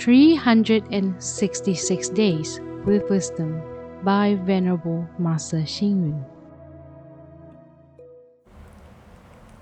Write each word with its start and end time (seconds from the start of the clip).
366 0.00 2.08
Days 2.08 2.58
with 2.86 3.10
Wisdom 3.10 3.60
by 4.02 4.34
Venerable 4.34 5.06
Master 5.18 5.58
Xing 5.58 6.08
Yun. 6.08 6.24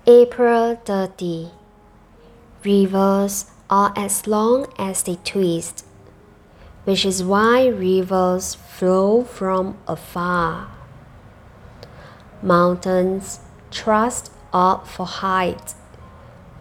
April 0.07 0.77
30 0.85 1.51
Rivers 2.63 3.51
are 3.69 3.91
as 3.97 4.27
long 4.27 4.67
as 4.77 5.03
they 5.03 5.17
twist, 5.25 5.85
which 6.85 7.05
is 7.05 7.21
why 7.21 7.67
rivers 7.67 8.55
flow 8.55 9.25
from 9.25 9.77
afar. 9.89 10.69
Mountains 12.41 13.41
thrust 13.71 14.31
up 14.53 14.87
for 14.87 15.05
height, 15.05 15.73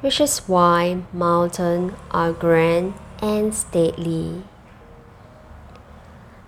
which 0.01 0.21
is 0.21 0.41
why 0.49 1.05
mountains 1.13 1.93
are 2.11 2.33
grand 2.33 2.95
and 3.23 3.55
stately. 3.55 4.43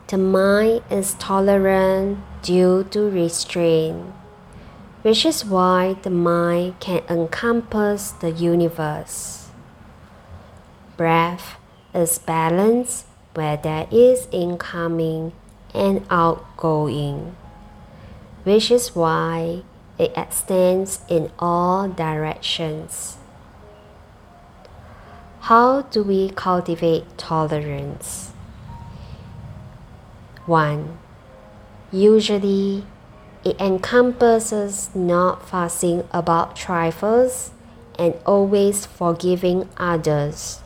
The 0.09 0.19
mind 0.19 0.83
is 0.91 1.15
tolerant 1.15 2.19
due 2.42 2.83
to 2.91 3.09
restraint, 3.09 4.12
which 5.02 5.25
is 5.25 5.45
why 5.45 5.95
the 6.02 6.11
mind 6.11 6.80
can 6.80 7.02
encompass 7.09 8.11
the 8.11 8.33
universe. 8.33 9.51
Breath 10.97 11.56
is 11.95 12.19
balanced 12.19 13.06
where 13.34 13.56
there 13.56 13.87
is 13.92 14.27
incoming 14.33 15.33
and 15.73 16.05
outgoing, 16.11 17.37
which 18.42 18.73
is 18.73 18.97
why 18.97 19.62
it 19.97 20.12
extends 20.16 21.02
in 21.09 21.30
all 21.39 21.89
directions. 21.89 23.20
How 25.50 25.82
do 25.82 26.04
we 26.04 26.30
cultivate 26.30 27.18
tolerance? 27.18 28.30
1. 30.47 30.97
Usually, 31.91 32.86
it 33.44 33.60
encompasses 33.60 34.91
not 34.94 35.44
fussing 35.48 36.06
about 36.12 36.55
trifles 36.55 37.50
and 37.98 38.14
always 38.25 38.86
forgiving 38.86 39.69
others. 39.77 40.60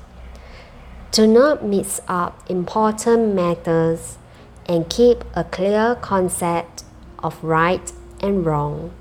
Do 1.13 1.27
not 1.27 1.65
mix 1.65 2.03
up 2.07 2.45
important 2.51 3.35
matters 3.35 4.19
and 4.67 4.91
keep 4.91 5.25
a 5.35 5.45
clear 5.45 5.95
concept 5.95 6.85
of 7.21 7.43
right 7.43 7.91
and 8.21 8.45
wrong. 8.45 8.93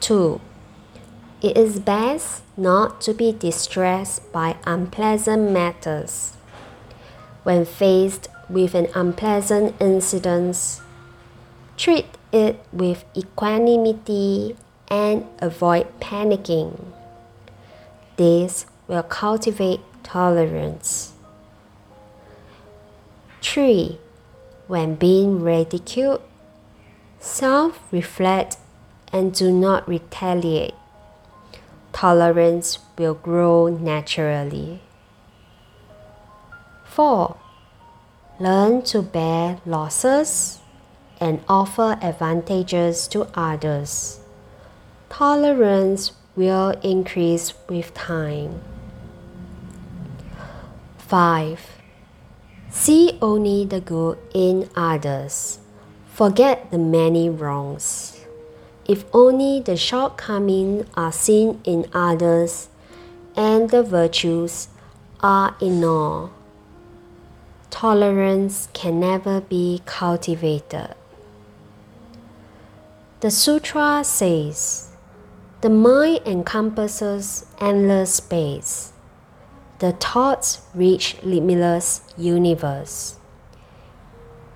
2. 0.00 0.42
It 1.42 1.56
is 1.56 1.80
best 1.80 2.44
not 2.56 3.00
to 3.00 3.12
be 3.12 3.32
distressed 3.32 4.30
by 4.30 4.54
unpleasant 4.64 5.50
matters. 5.50 6.34
When 7.42 7.64
faced 7.64 8.28
with 8.48 8.76
an 8.76 8.86
unpleasant 8.94 9.74
incident, 9.80 10.80
treat 11.76 12.06
it 12.30 12.64
with 12.72 13.04
equanimity 13.16 14.54
and 14.86 15.26
avoid 15.40 15.88
panicking. 15.98 16.78
This 18.16 18.64
will 18.86 19.02
cultivate 19.02 19.80
tolerance. 20.04 21.12
3. 23.40 23.98
When 24.68 24.94
being 24.94 25.42
ridiculed, 25.42 26.22
self 27.18 27.80
reflect 27.90 28.58
and 29.12 29.34
do 29.34 29.50
not 29.50 29.88
retaliate 29.88 30.74
tolerance 31.92 32.78
will 32.98 33.14
grow 33.14 33.68
naturally. 33.68 34.80
4. 36.84 37.36
Learn 38.40 38.82
to 38.82 39.02
bear 39.02 39.60
losses 39.64 40.58
and 41.20 41.40
offer 41.48 41.98
advantages 42.02 43.06
to 43.08 43.28
others. 43.34 44.20
Tolerance 45.08 46.12
will 46.34 46.70
increase 46.82 47.54
with 47.68 47.94
time. 47.94 48.60
5. 50.98 51.60
See 52.70 53.18
only 53.20 53.64
the 53.66 53.80
good 53.80 54.18
in 54.34 54.68
others. 54.74 55.58
Forget 56.06 56.70
the 56.70 56.78
many 56.78 57.28
wrongs. 57.28 58.11
If 58.88 59.04
only 59.12 59.60
the 59.60 59.76
shortcomings 59.76 60.86
are 60.94 61.12
seen 61.12 61.60
in 61.64 61.86
others 61.92 62.68
and 63.36 63.70
the 63.70 63.82
virtues 63.82 64.68
are 65.20 65.54
ignored, 65.60 66.30
tolerance 67.70 68.68
can 68.72 68.98
never 68.98 69.40
be 69.40 69.82
cultivated. 69.86 70.94
The 73.20 73.30
sutra 73.30 74.02
says, 74.02 74.90
the 75.60 75.70
mind 75.70 76.22
encompasses 76.26 77.46
endless 77.60 78.14
space. 78.14 78.92
The 79.78 79.92
thoughts 79.92 80.62
reach 80.74 81.22
limitless 81.22 82.02
universe. 82.18 83.16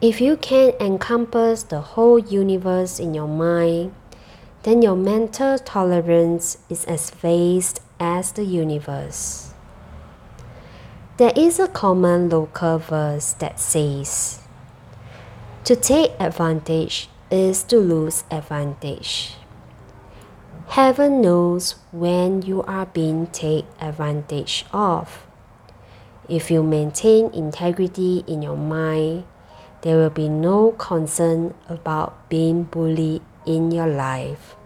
If 0.01 0.21
you 0.21 0.37
can 0.37 0.73
encompass 0.81 1.63
the 1.63 1.81
whole 1.81 2.19
universe 2.19 2.99
in 2.99 3.15
your 3.15 3.29
mind, 3.29 3.95
then 4.67 4.83
your 4.83 4.97
mental 4.97 5.57
tolerance 5.61 6.59
is 6.69 6.85
as 6.87 7.11
vast 7.11 7.81
as 8.01 8.33
the 8.33 8.43
universe. 8.43 9.55
There 11.19 11.33
is 11.37 11.61
a 11.61 11.69
common 11.69 12.29
local 12.29 12.79
verse 12.79 13.33
that 13.35 13.61
says, 13.61 14.41
To 15.67 15.77
take 15.77 16.11
advantage 16.19 17.09
is 17.31 17.63
to 17.71 17.79
lose 17.79 18.25
advantage. 18.29 19.35
Heaven 20.67 21.21
knows 21.21 21.77
when 21.93 22.43
you 22.43 22.65
are 22.65 22.87
being 22.87 23.29
taken 23.29 23.71
advantage 23.81 24.65
of. 24.73 25.29
If 26.29 26.51
you 26.51 26.65
maintain 26.65 27.31
integrity 27.33 28.25
in 28.27 28.43
your 28.43 28.57
mind, 28.57 29.27
there 29.83 29.97
will 29.97 30.11
be 30.11 30.29
no 30.29 30.73
concern 30.73 31.55
about 31.69 32.29
being 32.29 32.65
bullied 32.65 33.23
in 33.47 33.71
your 33.71 33.87
life. 33.87 34.57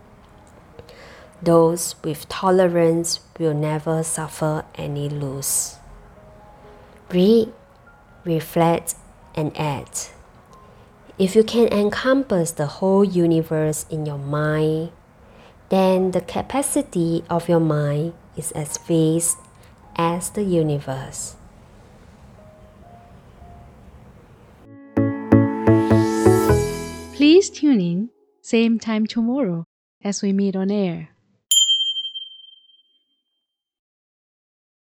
Those 1.42 1.94
with 2.04 2.28
tolerance 2.28 3.20
will 3.38 3.54
never 3.54 4.02
suffer 4.02 4.64
any 4.74 5.08
loss. 5.08 5.78
Read, 7.10 7.52
reflect, 8.24 8.94
and 9.34 9.56
act. 9.56 10.12
If 11.18 11.36
you 11.36 11.44
can 11.44 11.68
encompass 11.68 12.52
the 12.52 12.66
whole 12.66 13.04
universe 13.04 13.86
in 13.90 14.06
your 14.06 14.18
mind, 14.18 14.92
then 15.68 16.10
the 16.10 16.20
capacity 16.20 17.24
of 17.30 17.48
your 17.48 17.60
mind 17.60 18.14
is 18.36 18.52
as 18.52 18.78
vast 18.78 19.38
as 19.96 20.30
the 20.30 20.42
universe. 20.42 21.36
Please 27.14 27.50
tune 27.50 27.80
in, 27.80 28.10
same 28.50 28.80
time 28.80 29.06
tomorrow 29.06 29.64
as 30.02 30.22
we 30.22 30.32
meet 30.32 30.56
on 30.56 30.72
air. 30.72 31.10